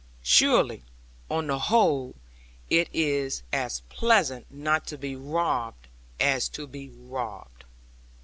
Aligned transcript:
Surely, 0.23 0.83
on 1.29 1.45
the 1.45 1.59
whole, 1.59 2.15
it 2.71 2.89
is 2.91 3.43
as 3.53 3.81
pleasant 3.81 4.49
not 4.49 4.87
to 4.87 4.97
be 4.97 5.15
robbed 5.15 5.89
as 6.19 6.49
to 6.49 6.65
be 6.65 6.89
robbed.' 6.89 7.65